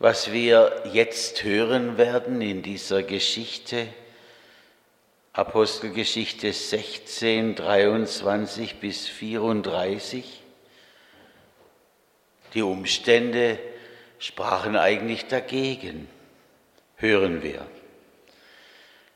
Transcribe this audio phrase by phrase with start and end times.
[0.00, 3.88] Was wir jetzt hören werden in dieser Geschichte,
[5.32, 10.40] Apostelgeschichte 16, 23 bis 34,
[12.54, 13.58] die Umstände
[14.20, 16.08] sprachen eigentlich dagegen,
[16.94, 17.66] hören wir.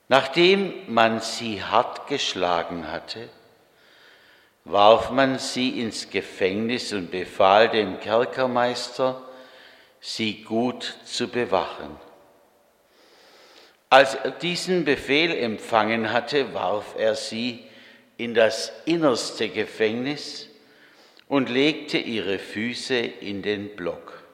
[0.08, 3.28] Nachdem man sie hart geschlagen hatte,
[4.64, 9.22] warf man sie ins Gefängnis und befahl dem Kerkermeister,
[10.02, 11.96] sie gut zu bewachen.
[13.88, 17.64] Als er diesen Befehl empfangen hatte, warf er sie
[18.16, 20.48] in das innerste Gefängnis
[21.28, 24.24] und legte ihre Füße in den Block.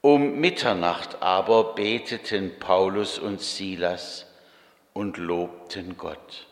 [0.00, 4.26] Um Mitternacht aber beteten Paulus und Silas
[4.94, 6.46] und lobten Gott.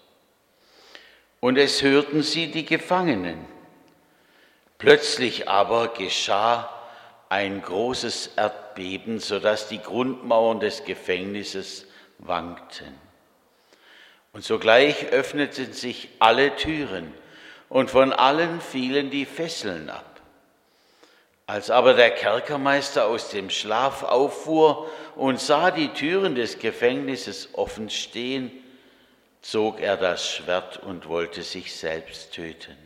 [1.40, 3.46] Und es hörten sie die Gefangenen.
[4.76, 6.77] Plötzlich aber geschah
[7.28, 11.86] ein großes Erdbeben, sodass die Grundmauern des Gefängnisses
[12.18, 12.94] wankten.
[14.32, 17.12] Und sogleich öffneten sich alle Türen
[17.68, 20.04] und von allen fielen die Fesseln ab.
[21.46, 27.88] Als aber der Kerkermeister aus dem Schlaf auffuhr und sah die Türen des Gefängnisses offen
[27.88, 28.50] stehen,
[29.40, 32.76] zog er das Schwert und wollte sich selbst töten.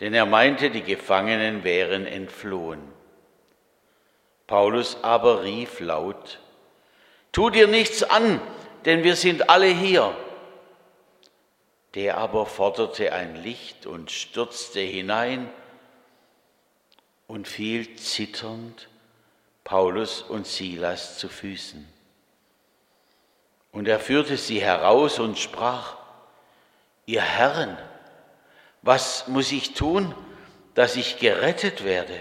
[0.00, 2.99] Denn er meinte, die Gefangenen wären entflohen.
[4.50, 6.40] Paulus aber rief laut,
[7.30, 8.40] Tu dir nichts an,
[8.84, 10.12] denn wir sind alle hier.
[11.94, 15.48] Der aber forderte ein Licht und stürzte hinein
[17.28, 18.88] und fiel zitternd
[19.62, 21.88] Paulus und Silas zu Füßen.
[23.70, 25.96] Und er führte sie heraus und sprach,
[27.06, 27.78] ihr Herren,
[28.82, 30.12] was muss ich tun,
[30.74, 32.18] dass ich gerettet werde?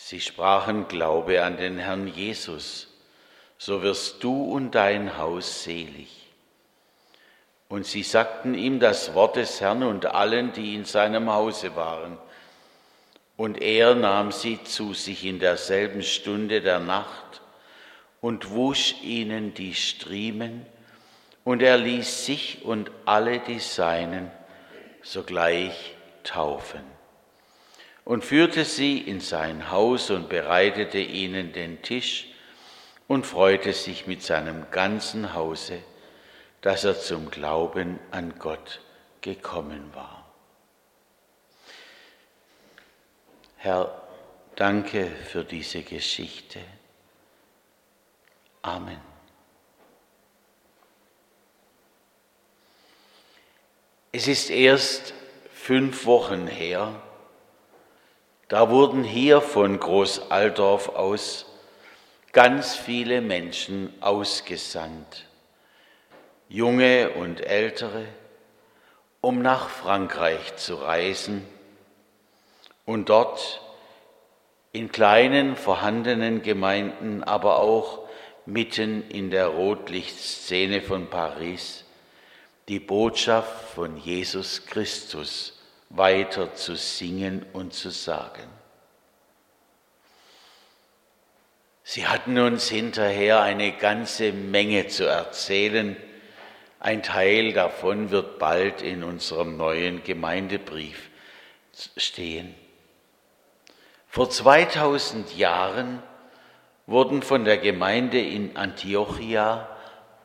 [0.00, 2.86] Sie sprachen, Glaube an den Herrn Jesus,
[3.58, 6.08] so wirst du und dein Haus selig.
[7.68, 12.16] Und sie sagten ihm das Wort des Herrn und allen, die in seinem Hause waren.
[13.36, 17.42] Und er nahm sie zu sich in derselben Stunde der Nacht
[18.20, 20.64] und wusch ihnen die Striemen,
[21.42, 24.30] und er ließ sich und alle die Seinen
[25.02, 26.98] sogleich taufen
[28.08, 32.28] und führte sie in sein Haus und bereitete ihnen den Tisch
[33.06, 35.82] und freute sich mit seinem ganzen Hause,
[36.62, 38.80] dass er zum Glauben an Gott
[39.20, 40.26] gekommen war.
[43.58, 44.02] Herr,
[44.56, 46.60] danke für diese Geschichte.
[48.62, 49.02] Amen.
[54.12, 55.12] Es ist erst
[55.52, 57.02] fünf Wochen her,
[58.48, 61.46] da wurden hier von Großaldorf aus
[62.32, 65.26] ganz viele Menschen ausgesandt,
[66.48, 68.06] junge und ältere,
[69.20, 71.46] um nach Frankreich zu reisen
[72.86, 73.60] und dort
[74.72, 78.00] in kleinen vorhandenen Gemeinden, aber auch
[78.46, 81.84] mitten in der Rotlichtszene von Paris
[82.68, 85.57] die Botschaft von Jesus Christus
[85.90, 88.48] weiter zu singen und zu sagen.
[91.82, 95.96] Sie hatten uns hinterher eine ganze Menge zu erzählen.
[96.80, 101.08] Ein Teil davon wird bald in unserem neuen Gemeindebrief
[101.96, 102.54] stehen.
[104.06, 106.02] Vor 2000 Jahren
[106.86, 109.68] wurden von der Gemeinde in Antiochia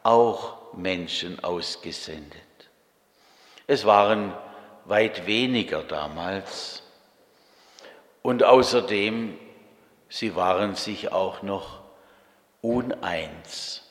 [0.03, 2.41] auch Menschen ausgesendet.
[3.67, 4.33] Es waren
[4.85, 6.83] weit weniger damals.
[8.21, 9.37] Und außerdem,
[10.09, 11.81] sie waren sich auch noch
[12.61, 13.81] uneins.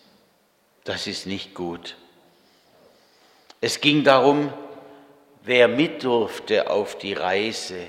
[0.84, 1.96] Das ist nicht gut.
[3.60, 4.52] Es ging darum,
[5.42, 7.86] wer mit durfte auf die Reise.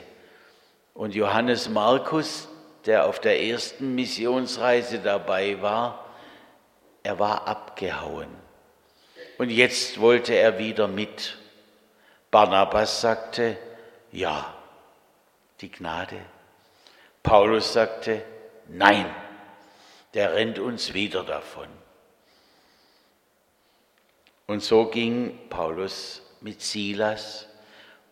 [0.94, 2.48] Und Johannes Markus,
[2.86, 6.06] der auf der ersten Missionsreise dabei war,
[7.02, 8.28] er war abgehauen.
[9.38, 11.38] Und jetzt wollte er wieder mit.
[12.34, 13.58] Barnabas sagte,
[14.12, 14.56] ja,
[15.62, 16.20] die Gnade.
[17.22, 18.26] Paulus sagte,
[18.70, 19.06] nein,
[20.16, 21.68] der rennt uns wieder davon.
[24.48, 27.48] Und so ging Paulus mit Silas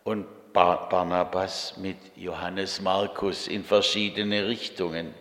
[0.04, 5.12] und Barnabas mit Johannes Markus in verschiedene Richtungen.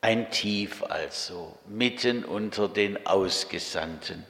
[0.00, 4.24] Ein Tief also, mitten unter den Ausgesandten.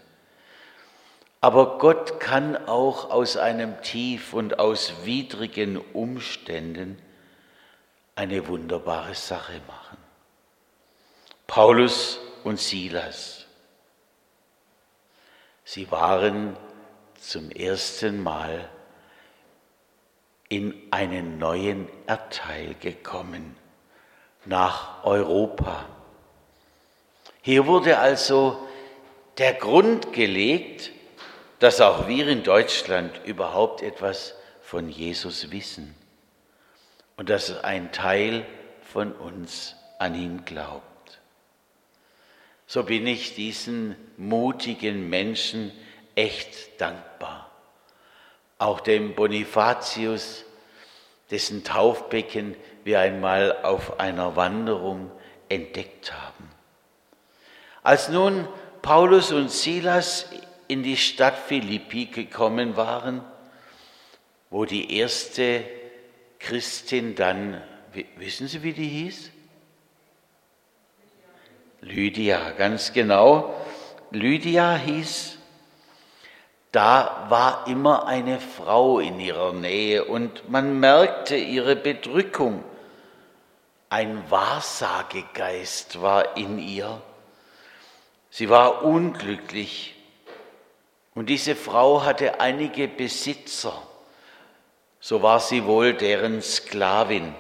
[1.46, 7.00] Aber Gott kann auch aus einem Tief und aus widrigen Umständen
[8.16, 9.96] eine wunderbare Sache machen.
[11.46, 13.46] Paulus und Silas,
[15.62, 16.56] sie waren
[17.20, 18.69] zum ersten Mal
[20.48, 23.56] in einen neuen Erdteil gekommen,
[24.46, 25.87] nach Europa.
[27.40, 28.66] Hier wurde also
[29.38, 30.90] der Grund gelegt,
[31.58, 35.94] dass auch wir in Deutschland überhaupt etwas von Jesus wissen
[37.17, 38.47] und dass ein Teil
[38.82, 41.20] von uns an ihn glaubt.
[42.67, 45.73] So bin ich diesen mutigen Menschen
[46.14, 47.50] echt dankbar.
[48.58, 50.44] Auch dem Bonifatius,
[51.31, 55.11] dessen Taufbecken wir einmal auf einer Wanderung
[55.49, 56.50] entdeckt haben.
[57.82, 58.49] Als nun
[58.82, 60.26] Paulus und Silas
[60.69, 63.23] in die Stadt Philippi gekommen waren,
[64.51, 65.65] wo die erste
[66.39, 67.63] Christin dann,
[68.17, 69.31] wissen Sie, wie die hieß?
[71.81, 73.55] Lydia, ganz genau.
[74.11, 75.37] Lydia hieß,
[76.73, 82.63] da war immer eine Frau in ihrer Nähe und man merkte ihre Bedrückung.
[83.89, 87.01] Ein Wahrsagegeist war in ihr.
[88.31, 89.95] Sie war unglücklich
[91.17, 93.83] und diese Frau hatte einige Besitzer.
[95.01, 97.35] So war sie wohl deren Sklavin.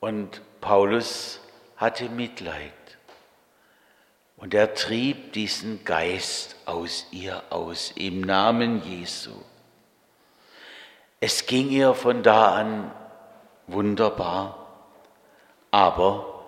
[0.00, 1.40] Und Paulus
[1.76, 2.72] hatte Mitleid.
[4.38, 9.32] Und er trieb diesen Geist aus ihr aus im Namen Jesu.
[11.20, 12.92] Es ging ihr von da an
[13.66, 14.68] wunderbar,
[15.70, 16.46] aber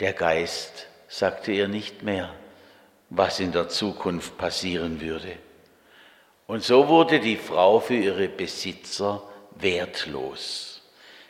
[0.00, 2.30] der Geist sagte ihr nicht mehr,
[3.10, 5.38] was in der Zukunft passieren würde.
[6.46, 9.22] Und so wurde die Frau für ihre Besitzer
[9.56, 10.82] wertlos.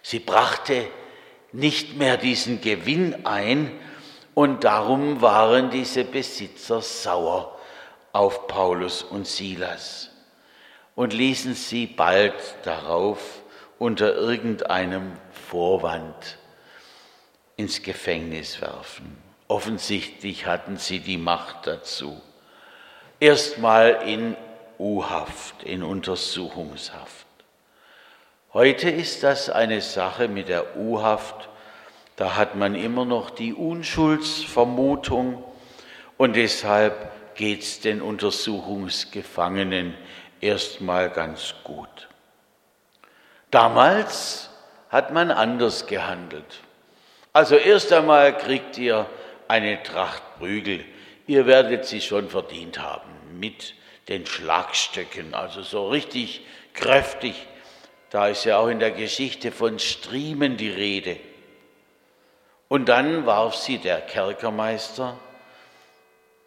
[0.03, 0.89] Sie brachte
[1.53, 3.73] nicht mehr diesen Gewinn ein
[4.35, 7.59] und darum waren diese Besitzer sauer
[8.13, 10.11] auf Paulus und Silas
[10.95, 12.35] und ließen sie bald
[12.65, 13.43] darauf
[13.79, 15.13] unter irgendeinem
[15.49, 16.39] Vorwand
[17.57, 19.26] ins Gefängnis werfen.
[19.49, 22.21] Offensichtlich hatten sie die Macht dazu.
[23.21, 24.37] Erstmal in
[24.79, 27.27] U-Haft, in Untersuchungshaft.
[28.53, 31.49] Heute ist das eine Sache mit der U-Haft,
[32.17, 35.45] da hat man immer noch die Unschuldsvermutung
[36.17, 39.95] und deshalb geht es den Untersuchungsgefangenen
[40.41, 42.09] erstmal ganz gut.
[43.51, 44.49] Damals
[44.89, 46.61] hat man anders gehandelt.
[47.33, 49.07] Also erst einmal kriegt ihr
[49.49, 50.85] eine Tracht Prügel.
[51.27, 53.75] Ihr werdet sie schon verdient haben mit
[54.09, 56.43] den Schlagstöcken, also so richtig
[56.75, 57.35] kräftig
[58.11, 61.19] da ist ja auch in der Geschichte von Striemen die Rede.
[62.69, 65.19] Und dann warf sie der Kerkermeister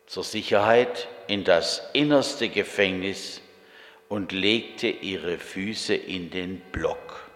[0.07, 3.41] zur Sicherheit in das innerste Gefängnis
[4.07, 7.29] und legte ihre Füße in den Block.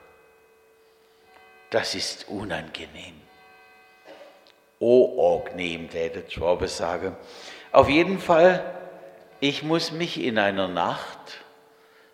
[1.70, 3.23] Das ist unangenehm.
[4.86, 7.16] Oh, angenehm, täte Schwabe sagen.
[7.72, 8.64] Auf jeden Fall,
[9.40, 11.44] ich muss mich in einer Nacht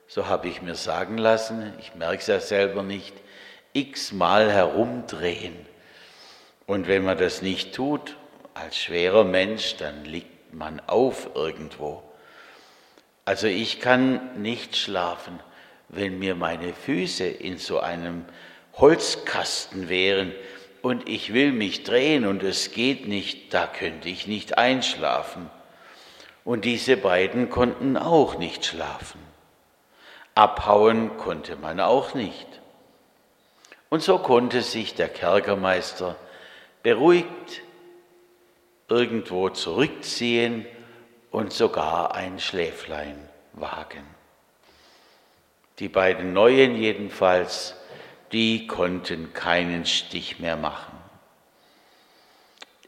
[0.10, 3.14] so habe ich mir sagen lassen, ich merke es ja selber nicht,
[3.74, 5.56] x-mal herumdrehen.
[6.66, 8.18] Und wenn man das nicht tut,
[8.56, 12.02] als schwerer Mensch, dann liegt man auf irgendwo.
[13.24, 15.40] Also ich kann nicht schlafen,
[15.90, 18.26] wenn mir meine Füße in so einem
[18.78, 20.34] Holzkasten wären
[20.82, 25.50] und ich will mich drehen und es geht nicht, da könnte ich nicht einschlafen.
[26.44, 29.20] Und diese beiden konnten auch nicht schlafen.
[30.36, 32.48] Abhauen konnte man auch nicht.
[33.90, 36.16] Und so konnte sich der Kerkermeister
[36.84, 37.62] beruhigt
[38.88, 40.66] irgendwo zurückziehen
[41.32, 43.18] und sogar ein Schläflein
[43.54, 44.04] wagen.
[45.80, 47.76] Die beiden Neuen jedenfalls,
[48.32, 50.98] die konnten keinen Stich mehr machen.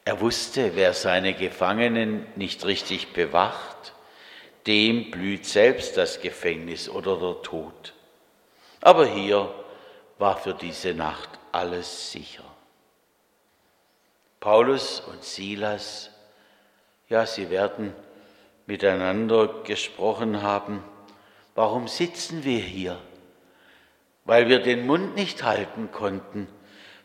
[0.04, 3.94] Er wusste, wer seine Gefangenen nicht richtig bewacht,
[4.68, 7.94] dem blüht selbst das Gefängnis oder der Tod.
[8.82, 9.54] Aber hier
[10.18, 12.44] war für diese Nacht alles sicher.
[14.40, 16.10] Paulus und Silas,
[17.10, 17.94] ja, sie werden
[18.66, 20.84] miteinander gesprochen haben.
[21.54, 23.00] Warum sitzen wir hier?
[24.26, 26.48] Weil wir den Mund nicht halten konnten,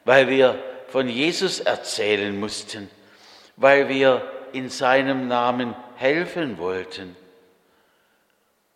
[0.04, 2.90] weil wir von Jesus erzählen mussten,
[3.56, 7.16] weil wir in seinem Namen helfen wollten.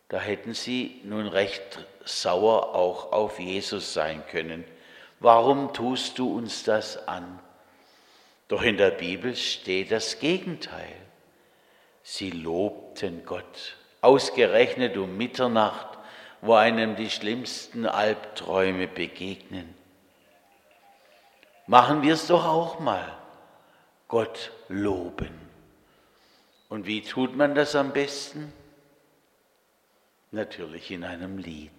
[0.09, 4.64] Da hätten sie nun recht sauer auch auf Jesus sein können,
[5.20, 7.38] Warum tust du uns das an?
[8.49, 10.97] Doch in der Bibel steht das Gegenteil.
[12.02, 15.89] Sie lobten Gott, ausgerechnet um Mitternacht,
[16.42, 19.75] wo einem die schlimmsten Albträume begegnen.
[21.66, 23.16] Machen wir es doch auch mal,
[24.09, 25.38] Gott loben.
[26.68, 28.52] Und wie tut man das am besten?
[30.30, 31.70] Natürlich in einem Lied.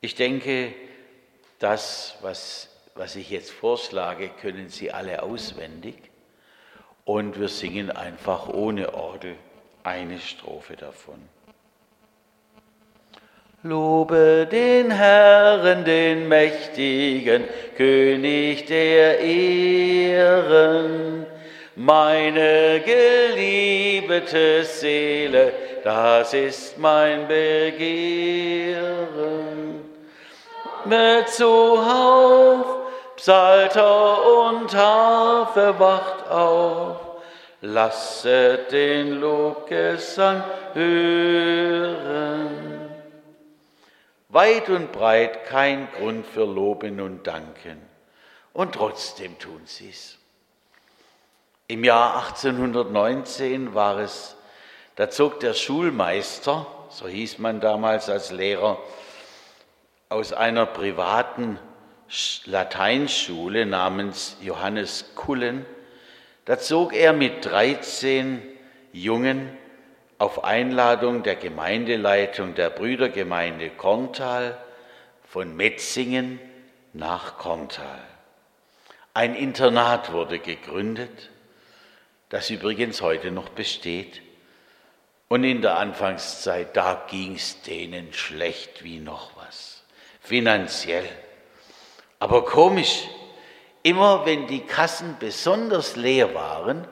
[0.00, 0.74] Ich denke,
[1.58, 5.96] das, was, was ich jetzt vorschlage, können Sie alle auswendig.
[7.04, 9.36] Und wir singen einfach ohne Orgel
[9.82, 11.20] eine Strophe davon.
[13.64, 17.44] Lobe den Herrn, den mächtigen
[17.76, 21.24] König der Ehren,
[21.76, 25.52] meine geliebte Seele,
[25.84, 27.84] das ist mein Begehren.
[30.84, 32.66] Mit zuhauf,
[33.14, 36.96] Psalter und Harfe wacht auf,
[37.60, 40.42] lasset den Lobgesang
[40.74, 42.71] hören.
[44.32, 47.78] Weit und breit kein Grund für Loben und Danken.
[48.54, 50.16] Und trotzdem tun sie es.
[51.68, 54.34] Im Jahr 1819 war es,
[54.96, 58.78] da zog der Schulmeister, so hieß man damals als Lehrer,
[60.08, 61.58] aus einer privaten
[62.46, 65.66] Lateinschule namens Johannes Kullen,
[66.46, 68.42] da zog er mit 13
[68.94, 69.58] Jungen
[70.22, 74.56] auf Einladung der Gemeindeleitung der Brüdergemeinde Korntal
[75.24, 76.38] von Metzingen
[76.92, 78.04] nach Korntal.
[79.14, 81.30] Ein Internat wurde gegründet,
[82.28, 84.22] das übrigens heute noch besteht.
[85.26, 89.82] Und in der Anfangszeit, da ging es denen schlecht wie noch was,
[90.20, 91.08] finanziell.
[92.20, 93.08] Aber komisch,
[93.82, 96.86] immer wenn die Kassen besonders leer waren,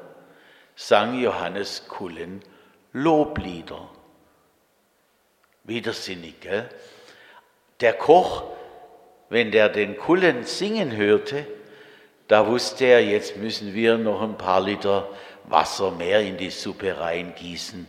[0.75, 2.43] sang Johannes Kullen
[2.93, 3.89] Loblieder.
[5.65, 6.69] Widersinnig, gell?
[7.81, 8.45] Der Koch,
[9.29, 11.47] wenn der den Kullen singen hörte,
[12.29, 15.09] da wusste er, jetzt müssen wir noch ein paar Liter
[15.45, 17.89] Wasser mehr in die Suppe reingießen,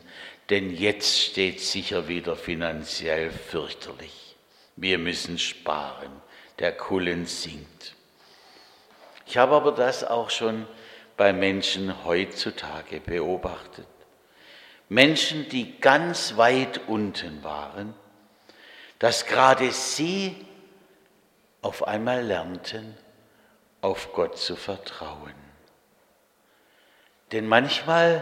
[0.49, 4.35] denn jetzt steht sicher wieder finanziell fürchterlich.
[4.75, 6.11] Wir müssen sparen.
[6.59, 7.95] Der Kullen singt.
[9.25, 10.67] Ich habe aber das auch schon
[11.17, 13.87] bei Menschen heutzutage beobachtet.
[14.91, 17.93] Menschen, die ganz weit unten waren,
[18.99, 20.35] dass gerade sie
[21.61, 22.97] auf einmal lernten,
[23.79, 25.33] auf Gott zu vertrauen.
[27.31, 28.21] Denn manchmal,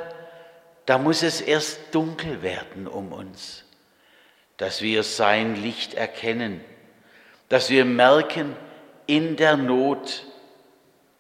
[0.86, 3.66] da muss es erst dunkel werden um uns,
[4.58, 6.64] dass wir sein Licht erkennen,
[7.48, 8.56] dass wir merken
[9.08, 10.24] in der Not,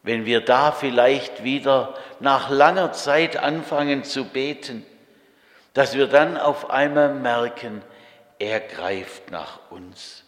[0.03, 4.85] wenn wir da vielleicht wieder nach langer Zeit anfangen zu beten,
[5.73, 7.81] dass wir dann auf einmal merken,
[8.39, 10.23] er greift nach uns,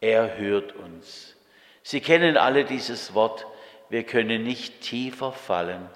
[0.00, 1.34] er hört uns.
[1.82, 3.46] Sie kennen alle dieses Wort,
[3.88, 5.88] wir können nicht tiefer fallen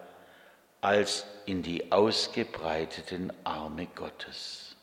[0.81, 4.77] als in die ausgebreiteten Arme Gottes.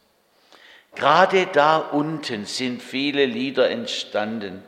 [0.96, 4.64] Gerade da unten sind viele Lieder entstanden,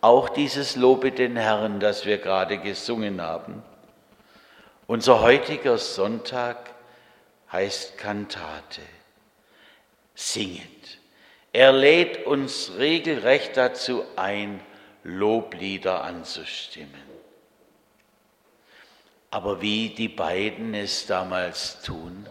[0.00, 3.62] auch dieses Lobe den Herrn, das wir gerade gesungen haben.
[4.86, 6.73] Unser heutiger Sonntag
[7.54, 8.82] heißt Kantate,
[10.16, 10.98] singet.
[11.52, 14.60] Er lädt uns regelrecht dazu ein,
[15.04, 17.02] Loblieder anzustimmen.
[19.30, 22.26] Aber wie die beiden es damals tun,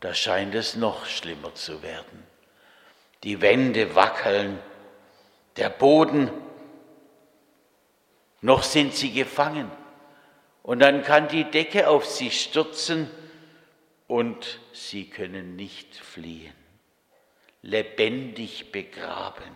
[0.00, 2.26] da scheint es noch schlimmer zu werden.
[3.22, 4.58] Die Wände wackeln,
[5.56, 6.30] der Boden,
[8.42, 9.70] noch sind sie gefangen.
[10.62, 13.08] Und dann kann die Decke auf sie stürzen
[14.10, 16.52] und sie können nicht fliehen,
[17.62, 19.54] lebendig begraben.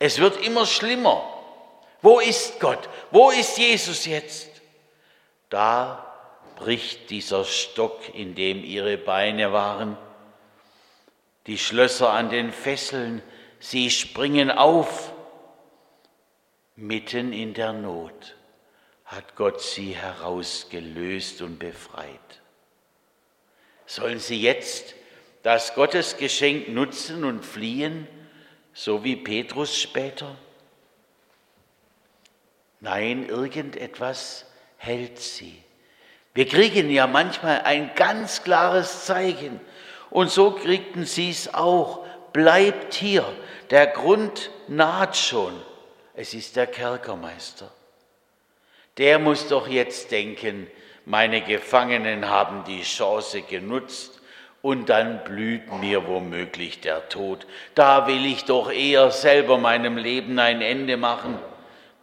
[0.00, 1.22] Es wird immer schlimmer.
[2.02, 2.88] Wo ist Gott?
[3.12, 4.50] Wo ist Jesus jetzt?
[5.48, 6.12] Da
[6.56, 9.96] bricht dieser Stock, in dem ihre Beine waren.
[11.46, 13.22] Die Schlösser an den Fesseln,
[13.60, 15.12] sie springen auf.
[16.74, 18.34] Mitten in der Not
[19.04, 22.40] hat Gott sie herausgelöst und befreit.
[23.90, 24.94] Sollen sie jetzt
[25.42, 28.06] das Gottesgeschenk nutzen und fliehen,
[28.72, 30.36] so wie Petrus später?
[32.78, 35.60] Nein, irgendetwas hält sie.
[36.34, 39.58] Wir kriegen ja manchmal ein ganz klares Zeichen.
[40.10, 42.06] Und so kriegten sie es auch.
[42.32, 43.26] Bleibt hier.
[43.70, 45.60] Der Grund naht schon.
[46.14, 47.72] es ist der Kerkermeister.
[48.98, 50.68] Der muss doch jetzt denken,
[51.04, 54.20] meine Gefangenen haben die Chance genutzt
[54.62, 57.46] und dann blüht mir womöglich der Tod.
[57.74, 61.38] Da will ich doch eher selber meinem Leben ein Ende machen.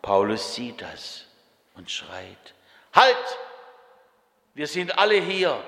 [0.02, 1.26] Paulus sieht das
[1.76, 2.54] und schreit,
[2.94, 3.38] Halt!
[4.56, 5.64] Wir sind alle hier.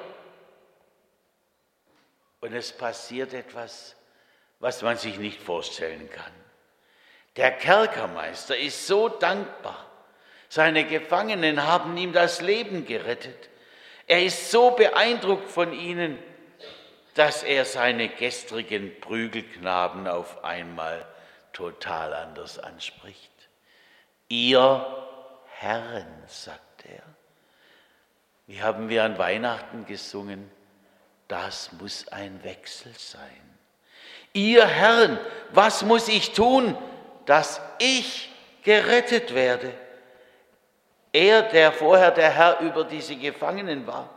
[2.39, 3.95] Und es passiert etwas,
[4.59, 6.31] was man sich nicht vorstellen kann.
[7.35, 9.88] Der Kerkermeister ist so dankbar.
[10.49, 13.49] Seine Gefangenen haben ihm das Leben gerettet.
[14.07, 16.17] Er ist so beeindruckt von ihnen,
[17.13, 21.05] dass er seine gestrigen Prügelknaben auf einmal
[21.53, 23.31] total anders anspricht.
[24.27, 24.85] Ihr
[25.59, 27.03] Herren, sagt er.
[28.47, 30.49] Wie haben wir an Weihnachten gesungen?
[31.27, 33.19] Das muss ein Wechsel sein.
[34.33, 35.19] Ihr Herren,
[35.51, 36.75] was muss ich tun,
[37.27, 38.31] dass ich
[38.63, 39.71] gerettet werde?
[41.11, 44.09] Er, der vorher der Herr über diese Gefangenen war,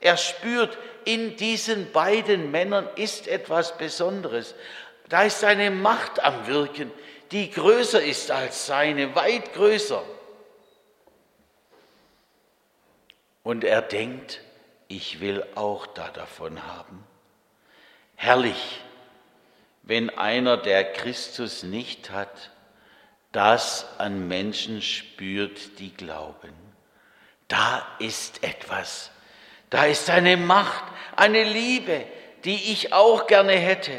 [0.00, 4.54] er spürt, in diesen beiden Männern ist etwas Besonderes.
[5.08, 6.90] Da ist eine Macht am Wirken,
[7.30, 10.02] die größer ist als seine, weit größer.
[13.42, 14.40] Und er denkt,
[14.88, 17.04] ich will auch da davon haben.
[18.16, 18.80] Herrlich,
[19.82, 22.50] wenn einer, der Christus nicht hat,
[23.36, 26.54] das an Menschen spürt, die glauben.
[27.48, 29.10] Da ist etwas.
[29.68, 30.84] Da ist eine Macht,
[31.16, 32.06] eine Liebe,
[32.44, 33.92] die ich auch gerne hätte.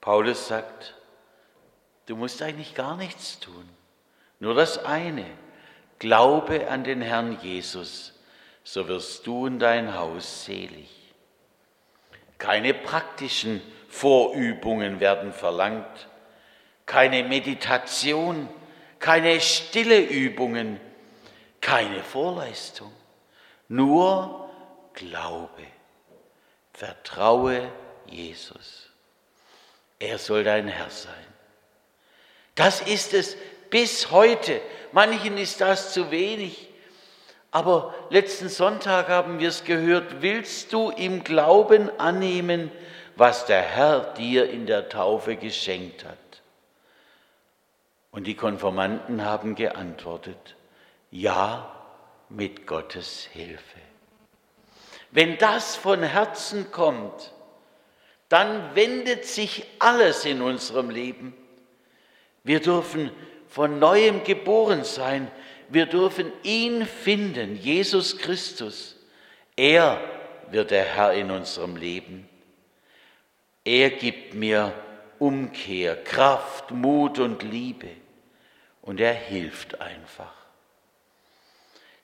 [0.00, 0.94] Paulus sagt,
[2.06, 3.68] du musst eigentlich gar nichts tun.
[4.38, 5.26] Nur das eine,
[5.98, 8.14] Glaube an den Herrn Jesus,
[8.64, 10.88] so wirst du und dein Haus selig.
[12.38, 13.60] Keine praktischen
[13.90, 16.07] Vorübungen werden verlangt,
[16.88, 18.48] keine Meditation,
[18.98, 20.80] keine stille Übungen,
[21.60, 22.90] keine Vorleistung,
[23.68, 24.48] nur
[24.94, 25.62] Glaube.
[26.72, 27.70] Vertraue
[28.06, 28.88] Jesus.
[30.00, 31.12] Er soll dein Herr sein.
[32.54, 33.36] Das ist es
[33.70, 34.60] bis heute.
[34.92, 36.68] Manchen ist das zu wenig.
[37.50, 42.72] Aber letzten Sonntag haben wir es gehört, willst du im Glauben annehmen,
[43.14, 46.27] was der Herr dir in der Taufe geschenkt hat?
[48.18, 50.56] Und die Konformanten haben geantwortet,
[51.12, 51.72] ja,
[52.28, 53.78] mit Gottes Hilfe.
[55.12, 57.32] Wenn das von Herzen kommt,
[58.28, 61.32] dann wendet sich alles in unserem Leben.
[62.42, 63.12] Wir dürfen
[63.46, 65.30] von neuem geboren sein.
[65.68, 68.96] Wir dürfen ihn finden, Jesus Christus.
[69.54, 70.00] Er
[70.50, 72.28] wird der Herr in unserem Leben.
[73.64, 74.74] Er gibt mir
[75.20, 77.90] Umkehr, Kraft, Mut und Liebe.
[78.88, 80.32] Und er hilft einfach.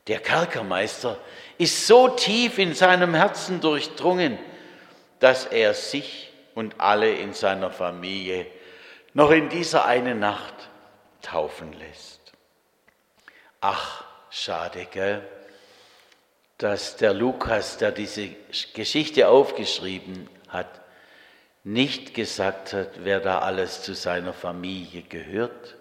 [0.07, 1.19] Der Kerkermeister
[1.57, 4.39] ist so tief in seinem Herzen durchdrungen,
[5.19, 8.45] dass er sich und alle in seiner Familie
[9.15, 10.53] noch in dieser einen Nacht
[11.23, 12.21] taufen lässt.
[13.63, 15.27] Ach, schade, gell?
[16.59, 18.29] dass der Lukas, der diese
[18.75, 20.83] Geschichte aufgeschrieben hat,
[21.63, 25.77] nicht gesagt hat, wer da alles zu seiner Familie gehört.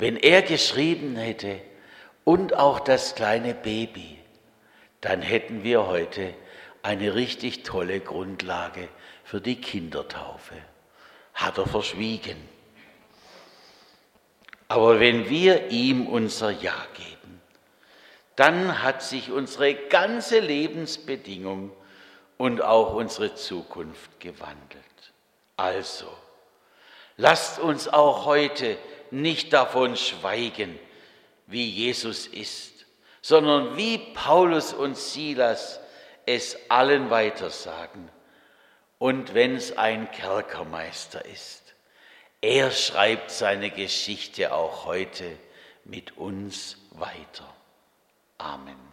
[0.00, 1.60] Wenn er geschrieben hätte,
[2.24, 4.18] und auch das kleine Baby,
[5.02, 6.32] dann hätten wir heute
[6.82, 8.88] eine richtig tolle Grundlage
[9.24, 10.54] für die Kindertaufe.
[11.34, 12.36] Hat er verschwiegen.
[14.68, 17.42] Aber wenn wir ihm unser Ja geben,
[18.36, 21.72] dann hat sich unsere ganze Lebensbedingung
[22.38, 25.12] und auch unsere Zukunft gewandelt.
[25.56, 26.06] Also,
[27.18, 28.78] lasst uns auch heute
[29.12, 30.78] nicht davon schweigen,
[31.46, 32.86] wie Jesus ist,
[33.22, 35.80] sondern wie Paulus und Silas
[36.26, 38.08] es allen weitersagen.
[38.98, 41.74] Und wenn es ein Kerkermeister ist,
[42.40, 45.38] er schreibt seine Geschichte auch heute
[45.84, 47.54] mit uns weiter.
[48.38, 48.89] Amen.